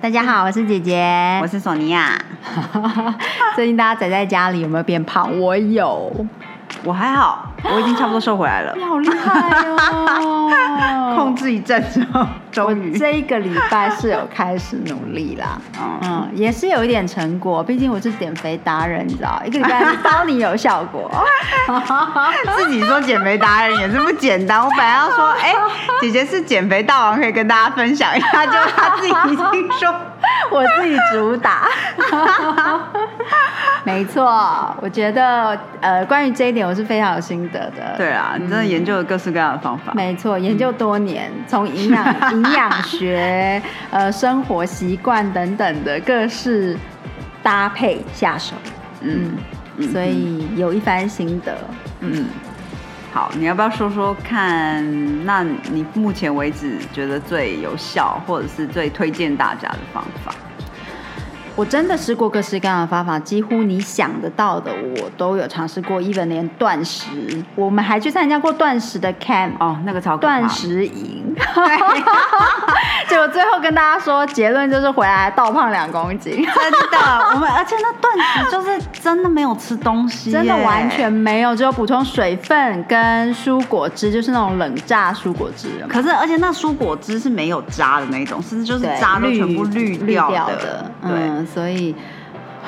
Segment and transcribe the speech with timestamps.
[0.00, 2.16] 大家好，我是姐姐，我是索尼娅。
[3.56, 5.36] 最近大家宅在家里有没有变胖？
[5.40, 6.12] 我有，
[6.84, 7.44] 我还好。
[7.64, 11.12] 我已经差不多瘦回来了，你好厉害哦！
[11.18, 15.58] 控制一阵之后，终于这一个礼拜是有开始努力啦，
[16.04, 21.10] 嗯，也是有一点成果，毕竟我是减肥达人，你知道，一个礼拜包你有效果。
[22.56, 25.52] 自己说减肥达人也是不简单，我本来要说，哎，
[26.00, 29.92] 姐姐是减肥大王，可以跟大家分享一下，就她自己已经说。
[30.50, 31.68] 我自己主打，
[33.84, 37.94] 没错，我觉得呃，关于这一点我是非常有心得的。
[37.96, 39.92] 对啊，你真的研究了各式各样的方法。
[39.94, 46.76] 没错，研究多年，从营养、 营养学、呃，生活习惯等等的各式
[47.42, 48.54] 搭配下手。
[49.00, 49.36] 嗯，
[49.92, 51.56] 所以有一番心得。
[52.00, 52.26] 嗯。
[53.10, 54.84] 好，你要不要说说看？
[55.24, 60.32] 那你目前为止觉得最有效，或者是最推荐大家的方法？
[61.58, 66.00] 我真的试过各式各样的方法，几乎你想得到的我都有尝试过。
[66.00, 67.08] even 连断食，
[67.56, 71.34] 我们还去参加过断食的 camp 哦，那个超断食营。
[73.08, 76.36] 结果最后跟大家说，结论就是回来倒胖两公斤。
[76.36, 76.98] 真的，
[77.34, 85.68] 我们而且那断食就是真的没有吃东西，真的完全没有，只有补充水分跟蔬果汁，就是那种冷榨蔬果汁。
[85.88, 91.47] 可是而且那蔬果汁是没有渣的那种，是就是渣都全部滤掉的，对。
[91.54, 91.94] 所以，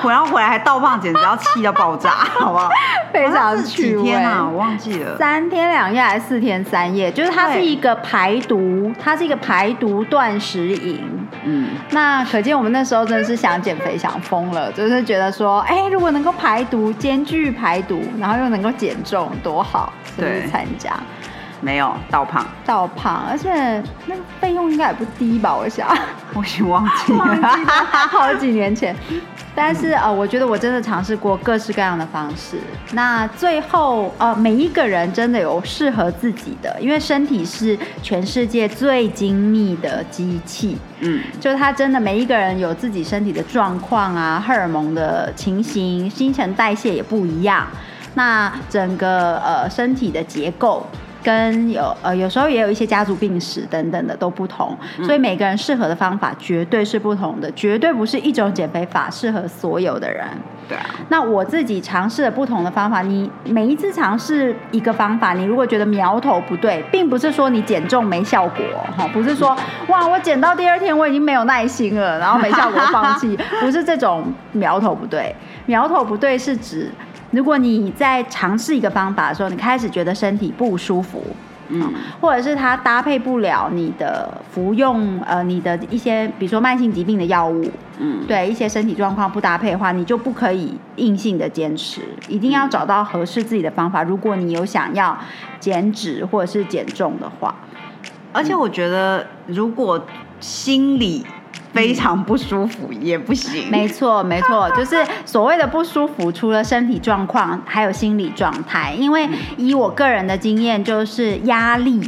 [0.03, 2.69] 然后回来还倒胖，简直要气到爆炸， 好不好？
[3.13, 4.47] 非常趣味啊！
[4.49, 7.11] 我忘记了，三天两夜还是四天三夜？
[7.11, 11.27] 就是它是一个排毒，它是一个排毒断食营。
[11.43, 19.91] 嗯，那可见我们那时候真的是想减肥想疯了，就是觉得说，哎，如果能够排毒，兼具排毒，然后又能够减重，多好！
[20.15, 20.91] 对，参加。
[21.61, 25.55] 没有倒胖，倒胖，而且那个费用应该也不低吧？
[25.55, 25.87] 我想，
[26.33, 27.25] 我已经忘记了，
[28.09, 28.95] 好几年前。
[29.53, 32.57] 但是呃，我觉得我真的尝试过各式各样的方式。
[32.93, 40.77] 那最后呃，每一个人真的有适合自己的，因为身体是全世界最精密的机器。
[41.01, 47.67] 嗯，就他真的每一个人有自己身体的状况啊，荷尔蒙的情形，新陈代谢也不一样。
[48.13, 50.87] 那整个呃身体的结构。
[51.23, 60.25] 跟有呃有时候也有一些家族病史等等的都不同，所以每个人适合的方法绝对是不同的，绝对不是一种减肥法适合所有的人。
[60.67, 60.85] 对啊。
[61.09, 68.63] 那我自己尝试了不同的方法，你每一次尝试一个方法，你如果觉得苗头不对，并不是说你减重没效果
[68.97, 69.55] 哈，不是说
[69.87, 74.23] 哇我减到第二天我已经没有耐心了，然后没效果放弃，不是这种
[74.53, 76.89] 苗头不对，苗头不对是指。
[77.31, 81.23] 如果你在尝试一个方法的时候，你开始觉得身体不舒服，
[81.69, 87.65] 嗯，或者是它搭配不了你的服用，呃，你的一些比如说慢性疾病的药物，
[87.99, 94.03] 嗯，对，一些身体状况不搭配的话，你就不可以硬性的坚持，一定要找到合适自己的方法。
[94.03, 95.17] 如果你有想要
[95.59, 97.55] 减脂或者是减重的话，
[98.33, 100.05] 而且我觉得如果
[100.39, 101.25] 心理。
[101.73, 103.69] 非常不舒服也不行。
[103.69, 108.93] 没错，没错， 就是所谓的不舒服，除了身体状况，还有心理状态。
[108.97, 109.27] 因为
[109.57, 112.01] 以我个人的经验，就是压力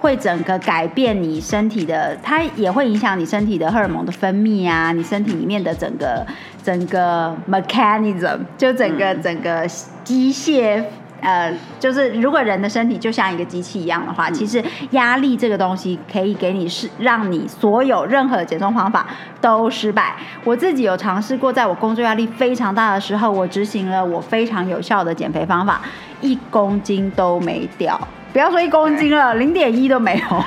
[0.00, 6.26] 会整个改变你身体的，它也会影响你身体的荷尔蒙的分泌啊，你身体里面的整个
[6.62, 9.66] 整个 mechanism，就整个整个
[10.02, 10.82] 机械。
[11.24, 19.06] 呃，就是如果人的身体就像一个机器一样的话，其实压力这个东西可以给你是让你所有任何的减重方法
[19.40, 20.14] 都失败。
[20.44, 25.80] 我自己有尝试过，在我工作压力非常大的时候，我执行了我非常有效的减肥方法，
[26.20, 27.98] 一公斤都没掉。
[28.32, 30.44] 不要说一公斤了， 零点一都没有。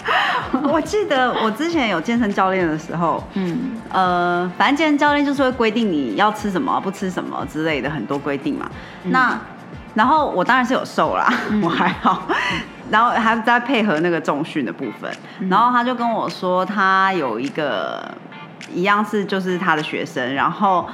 [0.70, 8.68] 我记得我之前有健身教练的时候，嗯，呃，反正健身教练就是会规定你要吃什么、不吃什么之类的很多规定嘛。
[9.04, 9.38] 那
[9.94, 11.32] 然后我当然是有瘦啦，
[11.62, 12.22] 我还好，
[12.90, 15.10] 然后还在配合那个重训的部分。
[15.48, 18.00] 然后他就跟我说，他有一个
[18.72, 20.88] 一样是就是他的学生，然后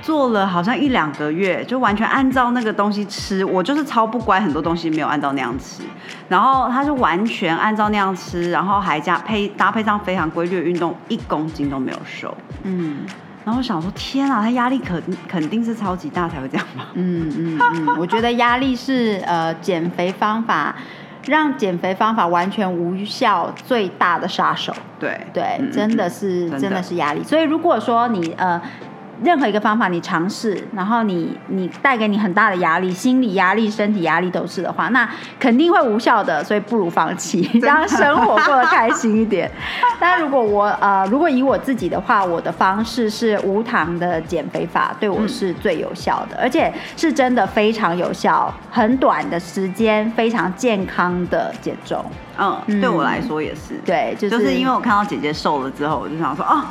[0.00, 3.44] 做了好像一两个月，就完全按照那个东西吃。
[3.44, 5.82] 我就是超不乖，很多东西没有按照那样吃。
[6.28, 12.36] 然后他就完全按照那样吃，然后还加配搭配上非常规律的运动，一公斤都没有瘦。
[12.62, 12.98] 嗯。
[13.46, 16.88] 然后我想说，天啊，他压力肯肯定是超级大才会这样吧？
[16.94, 20.74] 嗯嗯嗯，我觉得压力是呃减肥方法
[21.26, 24.74] 让减肥方法完全无效最大的杀手。
[24.98, 27.22] 对对，真的是真的是压力。
[27.22, 28.60] 所以如果说你呃。
[29.22, 35.08] 任何一个方法你尝试，然后你你带给你很大的压力，心理压力、身体压力都是的话，那
[35.40, 39.50] 肯定会无效的，所以不如放弃， 让生活过得开心一点。
[39.98, 52.04] 但如果我呃，如果以我自己的话，我的方式是无糖的减肥法，对我是最有效的，而且是真的非常有效，很短的时间，非常健康的减重。
[52.38, 53.80] 嗯，对我来说也是。
[53.84, 56.62] 对，就是因为我看到姐姐瘦了之后，我就想说，哦，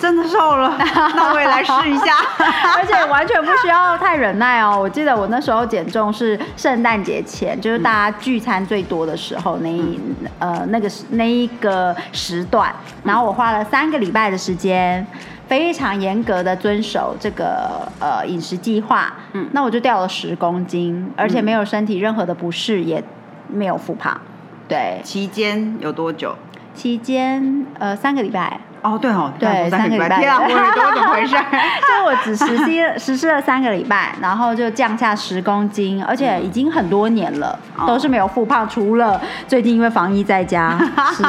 [0.00, 0.76] 真的瘦了，
[1.14, 2.16] 那我也来试一下。
[2.76, 4.78] 而且完全不需要太忍耐哦。
[4.80, 9.98] 我记得我那时候减重是圣诞节前，就是大家聚餐最多的时候，那一
[10.38, 12.74] 呃那个那一个时段，
[13.04, 15.06] 然后我花了三个礼拜的时间，
[15.48, 19.14] 非常严格的遵守这个呃饮食计划。
[19.32, 23.02] 嗯，那我就掉了十公斤，而且没有身体任何的不适，也
[23.48, 24.20] 没有复胖。
[24.68, 26.34] 对，期间有多久？
[26.76, 28.60] 期间呃三个礼拜。
[28.82, 30.08] 哦，对哦，对，三个礼拜。
[30.20, 31.34] 天啊，我多怎么回事？
[31.34, 40.78] 就我只实施实施了三个礼拜，然后就降下十公斤，而且已经很多年了，都是没有复胖，除了最近因为防疫在家
[41.16, 41.24] 吃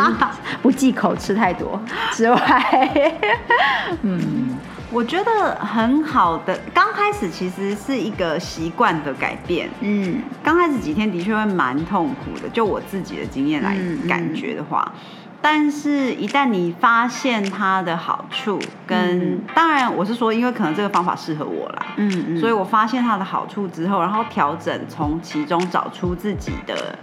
[0.61, 3.19] 不忌口吃太多之外，
[4.03, 4.55] 嗯。
[4.89, 9.69] 我觉得很好的，刚开始其实是一个习惯的改变。
[9.81, 13.75] 嗯，刚开始几天的确会蛮痛苦的，就我自己的经验来
[14.07, 14.89] 感觉的话，
[15.41, 26.97] 但是一旦你发现它的好处，跟当然我是说，因为可能这个方法适合我啦，嗯嗯，所以我发现它的好处之后，然后调整从其中找出自己的。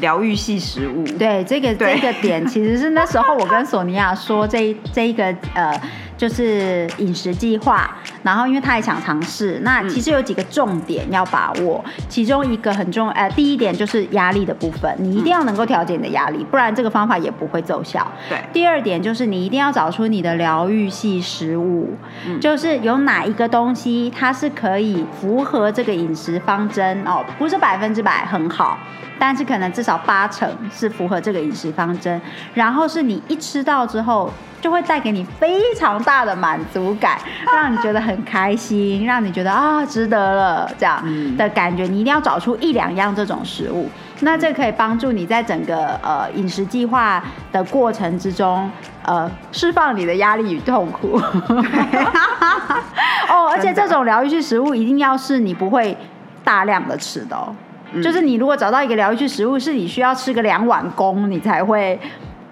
[0.00, 5.72] 疗愈系食物，对这个这个点，其实是那时候我跟索尼娅说，这这一个呃，
[6.16, 18.06] 就是饮食计划，然后因为他也想尝试，那其实有几个重点要把握，其中一个很重，呃，第一点就是压力的部分，你一定要能够调节你的压力，不然这个方法也不会奏效。
[18.28, 21.96] 对，第二点就是你一定要找出你的疗愈系食物，
[22.40, 28.78] 就是有哪一个东西它是可以符合这个饮食方针哦，不是百分之百很好。
[29.16, 32.20] 但是可能至少八成是符合这个饮食方针，
[32.52, 34.30] 然后是你一吃到之后，
[34.64, 37.18] 就会带给你非常大的满足感，
[37.54, 41.04] 让你觉得很开心，让你觉得啊值得了这样
[41.36, 41.82] 的感觉。
[41.82, 43.90] 你一定要找出一两样这种食物，
[44.20, 47.22] 那这可以帮助你在整个呃饮食计划
[47.52, 48.70] 的过程之中，
[49.04, 51.20] 呃释放你的压力与痛苦。
[53.28, 55.94] 哦，而且这种疗愈性食物一定要是你不会
[56.42, 57.54] 大量的吃的哦。
[58.02, 62.00] 就是你如果找到一个疗愈性食物，是你需要吃个两碗公，你才会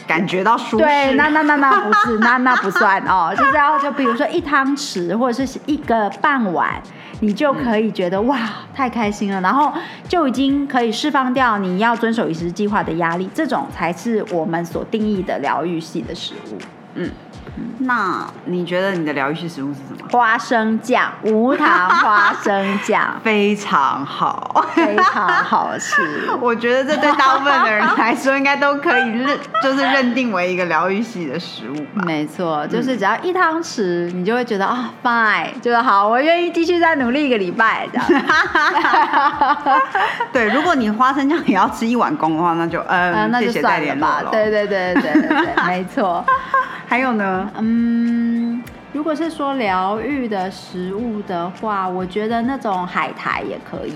[0.07, 0.85] 感觉到舒适。
[0.85, 3.35] 对，那那那那不是，那那不算哦。
[3.37, 6.81] 就是要就比如说一汤匙或者是一个半碗，
[7.21, 8.39] 你就可以觉得哇，
[8.75, 9.73] 太开心了，然后
[10.09, 13.29] 就已经可以释放掉你要遵守饮食计划的压力。
[13.35, 16.59] 这种才是我们所定义的疗愈系的食物。
[16.95, 17.11] 嗯。
[17.81, 20.09] 那你觉得你的疗愈系食物是什么？
[20.11, 26.03] 花生酱，无糖花生酱， 非常好，非常好吃。
[26.41, 32.05] 我觉得这对大部分的人来说，应该都可以认， 就是认定为一个疗愈系的食物吧。
[32.07, 38.23] 没错，就是只要一汤匙，你就会觉得啊，fine，就是好，我愿意继续再努力一个礼拜这样。
[40.33, 44.23] 对，如果你花生酱也要吃一碗公的话，那就嗯，那就算了吧。
[44.31, 46.25] 对对对对对对，没错。
[46.89, 47.32] 还有呢？
[47.59, 48.63] 嗯，
[48.93, 53.95] 如果是说疗愈的食物的话，我觉得那种海苔也可以。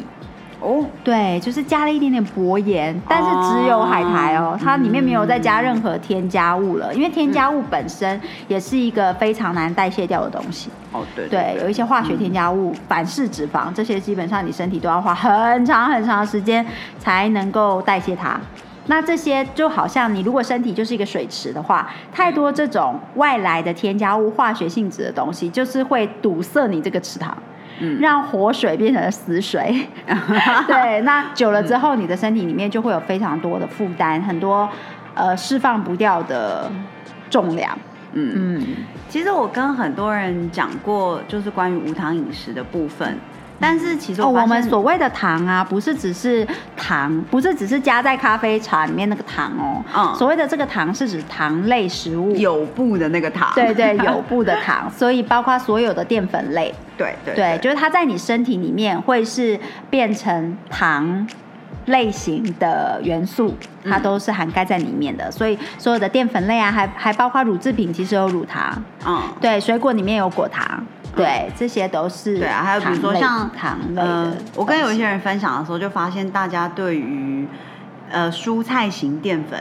[0.58, 10.70] 哦，对，就是加了一点点薄盐，但是只有海苔哦，它里面没有再加任何添加物了，因为添加物本身也是一个非常难代谢掉的东西。
[10.92, 16.64] 哦，对，对，有一些化学添加物、反式脂肪这些，基本上你身体都要花很长很长时间
[16.98, 18.40] 才能够代谢它。
[18.88, 27.36] 那这些就好像你如果身体就是一个水池的话，太多这种外来的添加物、化学性质的东西，就是会堵塞你这个池塘，
[27.80, 29.86] 嗯，让活水变成了死水。
[30.68, 34.68] 对，那久了之后，你的身体里面就会有非常多的负担，很多
[35.14, 36.70] 呃释放不掉的
[37.28, 37.76] 重量。
[38.12, 38.66] 嗯嗯，
[39.08, 43.18] 其实我跟很多人讲过，就是关于无糖饮食的部分。
[43.58, 46.46] 但是其实我们所谓的糖啊，不是只是
[46.76, 49.82] 糖，不是只是加在咖啡茶里面那个糖哦。
[49.94, 53.50] 嗯，所谓的这个糖是指糖类食物，有布的那个糖。
[53.54, 56.74] 对对，有布的糖， 所以包括所有的淀粉类。
[56.98, 59.58] 对对对，就是它在你身体里面会是
[59.90, 61.26] 变成糖
[61.86, 65.30] 类型的元素，它都是涵盖在里面的。
[65.30, 68.82] 所以所有的淀粉类啊，还还包括乳制品，其实有乳糖。
[69.06, 70.84] 嗯，对，水果里面有果糖。
[71.16, 72.62] 对，这些都是对啊。
[72.62, 77.48] 还有比如说像糖类的，我跟有一些人分享的时候，就发现大家对于
[78.10, 79.58] 呃蔬菜型淀粉。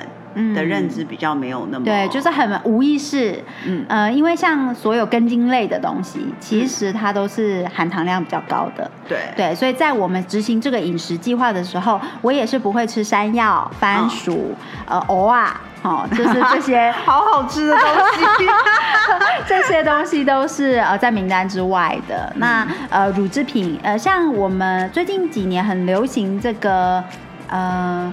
[0.53, 14.53] 的认知比较没有那么对，就是很无意识，嗯呃，因为像所有根茎类的东西，其实它都是含糖量比较高的，对对，所以在我们执行这个饮食计划的时候，我也是不会吃山药、番薯、
[14.85, 17.83] 呃藕啊，哦，就是这些 好好吃的东
[18.17, 18.45] 西，
[19.47, 22.33] 这些东西都是呃在名单之外的。
[22.37, 27.03] 那呃乳制品，呃像我们最近几年很流行这个
[27.49, 28.11] 呃。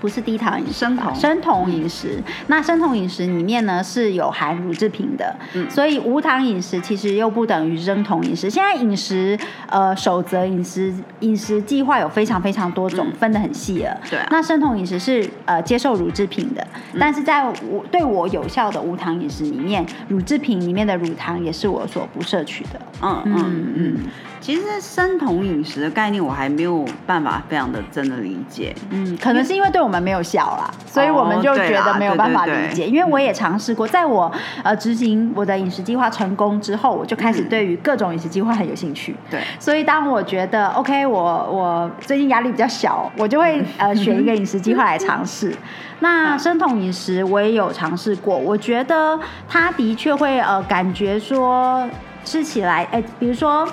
[0.00, 2.22] 不是低糖饮食，生酮生酮饮食。
[2.46, 5.36] 那生酮饮食里面呢是有含乳制品的，
[5.68, 8.48] 所以无糖饮食其实又不等于生酮饮食。
[8.48, 9.38] 现在饮食
[9.68, 14.00] 呃守则、饮食饮食计划有非常非常多种，分得很细了。
[14.08, 16.66] 对，那生酮饮食是呃接受乳制品的，
[16.98, 22.80] 但是在我对我有效的无糖饮食里面，乳制品里面的乳糖也是我所不摄取的。
[23.02, 23.96] 嗯嗯嗯。
[24.40, 32.86] 其实生酮饮食的概念我还没有办法非常的真的理解，嗯，可能是因为对我们没有效啦，所以我们就觉得没有办法理解。
[32.86, 34.30] 因为我也尝试过，在我
[34.62, 39.14] 呃执行我的饮食计划成功之后，我就开始对于各种饮食计划很有兴趣。
[39.30, 45.54] 对，所以当我觉得 OK，我我最近压力比较小，我就会呃选一个饮食计划来尝试。
[46.00, 49.18] 那生酮饮食我也有尝试过，我觉得
[49.48, 51.84] 它的确会呃感觉说
[52.24, 53.68] 吃起来，哎，比如说。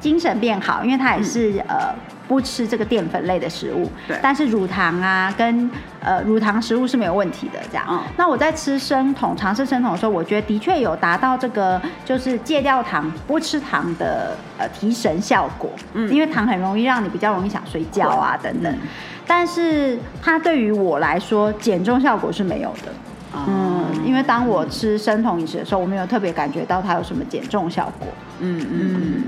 [0.00, 1.94] 精神变好，因为它也是呃
[2.26, 4.18] 不吃这个淀粉类的食物，对。
[4.22, 7.84] 但是乳糖啊跟呃乳糖食物是没有问题的，这样。
[7.88, 8.00] 嗯。
[8.16, 15.70] 那我在吃生酮尝试生酮的时候，我觉得的确有达到这个就是戒掉糖不吃糖的呃提神效果。
[15.94, 16.08] 嗯。
[16.12, 18.78] 因为糖很容易让你比较容易想睡觉啊等等，
[19.26, 22.92] 但是它对于我来说减重效果是没有的。
[23.34, 23.86] 嗯。
[24.04, 28.08] 因为当我吃生酮饮食的时候，我没有特别感觉到它有什么减重效果。
[28.40, 29.22] 嗯嗯。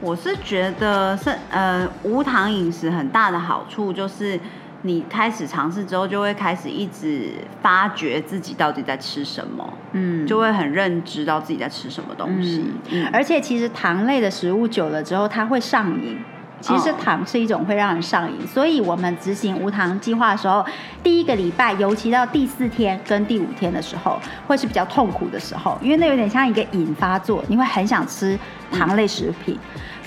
[0.00, 4.38] 我是觉得是呃无糖饮食很大的好处就是
[4.82, 16.18] 你开始尝试之后就会开始一直发觉自己到底在吃什么，嗯，就会很认知到自己在吃什么东西，嗯，而且其实糖类的食物久了之后它会上瘾，
[16.60, 20.64] 其实糖是一种会让人上瘾，所以我们执行无糖计划的时候，
[21.02, 28.38] 第一个礼拜尤其到第四天跟第五天的时候会是比较痛苦的时候，因为那有点像一个瘾发作，你会很想吃
[28.72, 29.58] 糖类食品。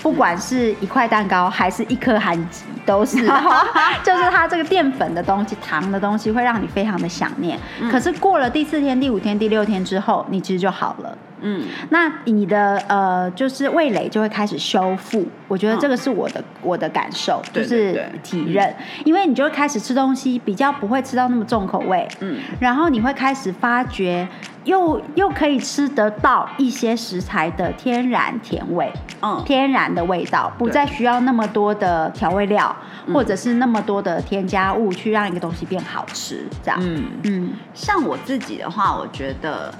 [0.02, 3.18] 不管是一块蛋糕还是一颗韩吉，都是，
[4.02, 7.56] 就是它这个淀粉的东西、糖的东西会让你非常的想念。
[7.88, 11.16] 可是过了第四天、第五天、第六天之后，你其实就好了。
[11.42, 15.26] 嗯，那你的呃，就是味蕾就会开始修复。
[15.48, 22.08] 我觉得这个是我的我的感受，就是体认，因为你就会开始吃东西比较不会吃到那么重口味。
[22.20, 24.26] 嗯，然后你会开始发觉，
[24.64, 32.74] 又又可以吃得到一些食材的天然甜味，嗯，天然的味道，不再需要那么多的调味料，
[33.12, 36.46] 或者是那么多的添加物去让一个东西变好吃。
[36.62, 37.04] 这样，嗯。
[37.24, 39.72] 嗯，像我自己的话，我觉得。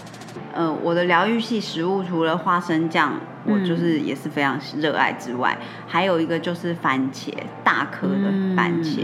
[0.53, 5.57] 呃，我的疗愈系食物除了花生酱，我就是也是非常热爱之外，
[5.87, 7.33] 还有一个就是番茄，
[7.65, 9.01] 大颗的番茄。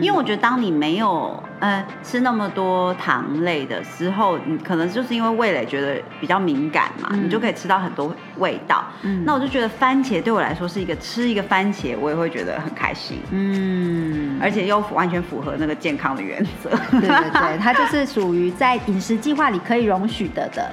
[0.00, 8.84] 因为我觉得当你没有呃吃那么多糖类的时候，你可能就是因为味蕾觉得比较敏感嘛，你就可以吃到很多味道。
[9.24, 13.18] 那我就觉得番茄对我来说是一个吃一个番茄，我也会觉得很开心。
[13.30, 16.70] 嗯，而且又完全符合那个健康的原则。
[16.90, 20.70] 对对对，它就是属于在饮食计划里可以容许的的。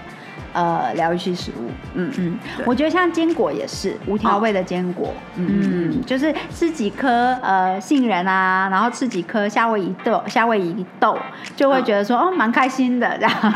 [0.56, 2.10] 呃，疗愈系食物，嗯。
[2.18, 7.10] 嗯，我觉得像坚果也是无调味的坚果，嗯嗯，就是吃几颗
[7.44, 11.18] 呃杏仁啊，然后吃几颗夏威夷豆， 夏威夷豆
[11.58, 12.32] 就会觉得说哦。
[12.36, 13.34] 蛮开心的这样。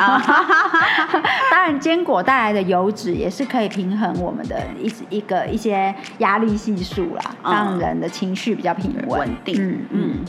[1.52, 9.20] 当然，坚果带来的油脂也是可以平衡我们的一一个一些压力系数啦，让人的情绪比较平稳。
[9.20, 9.56] 稳定。
[9.58, 9.80] 嗯。
[9.92, 10.26] 嗯，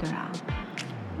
[0.00, 0.30] 对啊。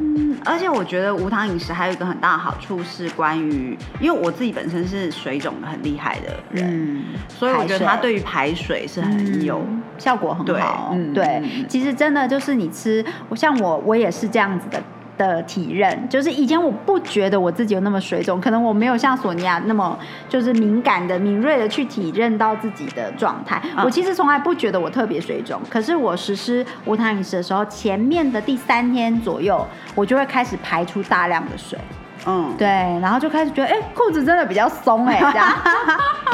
[0.00, 9.62] 嗯，而且我觉得无糖饮食还有一个很大的好处是关于，因为我自己本身是水肿的很厉害的人，嗯所以我觉得它对于排水是很有
[9.98, 10.96] 效果很好。
[11.14, 14.82] 对，其实真的就是你吃，我像我我也是这样子的。
[15.20, 19.98] 的体认，就是以前我不觉得我自己有那么水肿，可能我没有像索尼娅那么
[20.30, 23.60] 就是敏感的、敏锐的去体认到自己的状态。
[23.84, 31.78] 我其实从来不觉得我特别水肿，可是我实施无糖饮食的时候，前面的第三天左右，我就会开始排出大量的水。
[32.26, 32.66] 嗯，对，
[33.00, 35.48] 然后就开始觉得，哎，裤子真的比较松，哎，这样。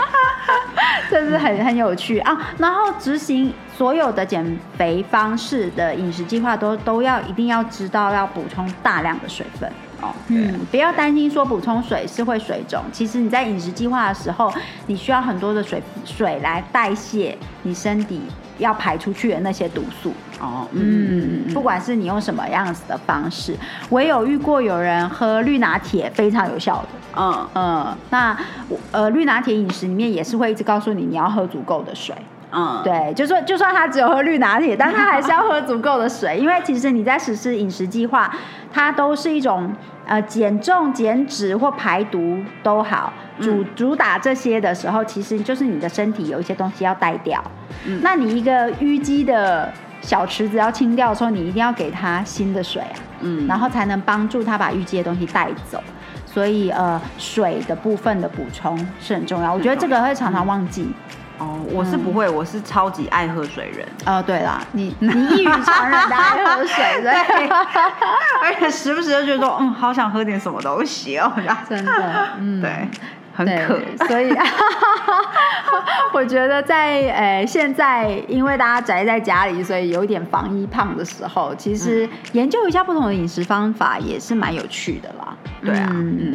[1.10, 2.36] 对， 这是很很有趣啊。
[2.58, 9.70] 然后执行所有的减肥方式的饮食计划，都都要一定要知道要补充大量的水分。
[10.02, 14.52] 哦，嗯，不要担心说补充水是会水肿，其实你在饮食计划的时候，
[14.86, 18.20] 你需要很多的水水来代谢你身体
[18.58, 20.12] 要排出去的那些毒素。
[20.40, 23.56] 哦，嗯，不管是你用什么样子的方式，
[23.88, 26.88] 我也有遇过有人喝绿拿铁非常有效的。
[27.18, 28.36] 嗯嗯，那
[28.92, 32.14] 呃绿拿铁饮食里面也是会一直告诉你你要喝足够的水。
[32.52, 38.32] 嗯，对，就说就算他只有喝绿拿铁，但他还是要喝足够的水， 因为其实你在实施饮食计划，
[38.72, 39.72] 它都是一种
[40.06, 47.43] 呃减重、减脂或排毒都好，主主打这些的时候，其实就是你的身体有一些东西要带掉。
[47.85, 55.83] 嗯，那你一个淤积的小池子要清掉的时候，你一定要给它新的水啊，嗯，然后才能帮助它把淤积的东西带走。
[56.25, 60.93] 所以呃，水的部分的补充是很重要，我觉得这个会常常忘记。
[61.38, 63.87] 哦，我是不会，我是超级爱喝水人。
[64.07, 67.12] 哦，对啦，你 你异于常人的爱喝水，对，
[68.43, 71.31] 而且时不时就觉得说，嗯，好想喝点什么东西哦，
[71.69, 72.88] 真的，嗯， 对。
[73.37, 73.78] 很渴，
[74.09, 74.35] 所以
[76.12, 85.37] 我觉得在诶现在，因为大家宅在家里，所以有一点防疫胖的时候，其实研究一下不同的饮食方法也是蛮有趣的啦。
[85.62, 85.90] 对啊，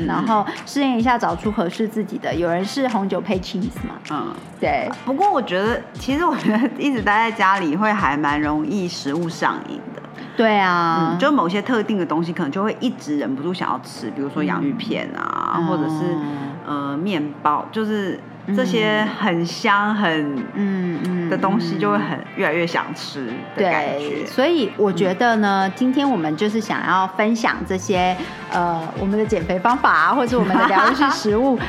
[0.05, 2.34] 然后试验一下，找出合适自己的。
[2.36, 3.96] 有人是红酒配 cheese 嘛？
[4.12, 4.89] 嗯，对。
[5.05, 10.01] 不过我觉得，其实我觉得一直待在家里会还蛮容易食物上瘾的。
[10.36, 16.15] 对啊，就某些特定的东西，可能就会一直忍不住想要吃，比如说洋芋片啊，或者是。
[16.63, 18.20] 呃，面包就是
[18.55, 24.24] 这些很香很嗯嗯的东西，就会很越来越想吃的感觉。
[24.27, 28.15] 所以我觉得呢，今天我们就是想要分享这些
[28.51, 31.60] 呃我们的减肥方法啊，或者我们的疗 愈式食物，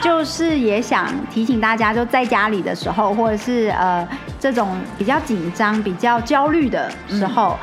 [0.00, 4.06] 就是也想提醒大家，就在家里的时候，或者是呃
[4.40, 7.56] 这种比较紧张、比较焦虑的时候。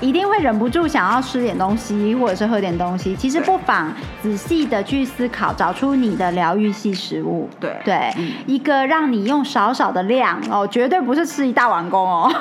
[0.00, 3.16] 一定会忍不住想要吃点东西，或者是喝点东西。
[3.16, 7.48] 其实不妨仔细的去思考，找出你的疗愈系食物。
[7.58, 8.12] 对对，
[8.46, 12.32] 一个让你用少少的量哦，绝对不是吃一大碗公哦，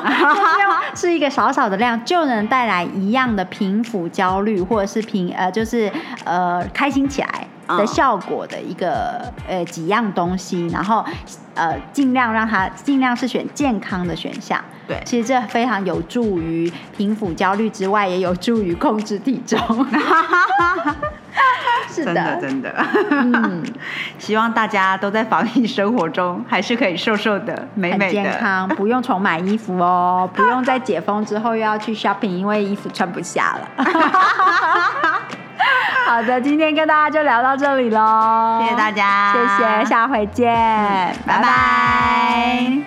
[0.96, 5.92] 是一个少少的量就能带来一样的平抚焦虑，或者是平呃就是
[6.24, 7.48] 呃开心起来。
[7.68, 11.04] 的效果的一个呃几样东西，然后
[11.56, 14.64] 呃尽量让它尽量是选健康的选项。
[14.88, 19.60] 对，其实这非常有助于平抚焦虑之外，也有助于控制体重。
[21.90, 22.86] 是的，真的真的。
[23.10, 23.64] 嗯，
[24.20, 33.68] 希望大家都在防疫生活中还是可以瘦瘦的、美美的、健康， 不用重买衣服哦，不用在解封之后又要去 shopping，因为衣服穿不下了。
[36.08, 39.34] 好的今天跟大家就聊到这里喽谢谢大家。
[39.34, 40.48] 谢谢下回见。
[41.26, 42.87] 拜拜。